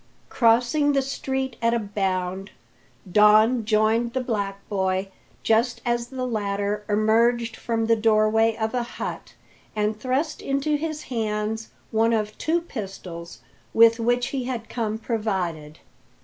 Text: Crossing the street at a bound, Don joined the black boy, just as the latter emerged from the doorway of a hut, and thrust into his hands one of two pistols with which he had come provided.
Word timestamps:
Crossing 0.29 0.93
the 0.93 1.01
street 1.03 1.57
at 1.61 1.75
a 1.75 1.79
bound, 1.79 2.49
Don 3.11 3.63
joined 3.65 4.13
the 4.13 4.19
black 4.23 4.67
boy, 4.67 5.09
just 5.43 5.79
as 5.85 6.07
the 6.07 6.25
latter 6.25 6.83
emerged 6.89 7.55
from 7.55 7.85
the 7.85 7.95
doorway 7.95 8.55
of 8.55 8.73
a 8.73 8.81
hut, 8.81 9.35
and 9.75 9.99
thrust 9.99 10.41
into 10.41 10.75
his 10.75 11.03
hands 11.03 11.69
one 11.91 12.13
of 12.13 12.35
two 12.39 12.61
pistols 12.61 13.41
with 13.75 13.99
which 13.99 14.29
he 14.29 14.45
had 14.45 14.69
come 14.69 14.97
provided. 14.97 15.77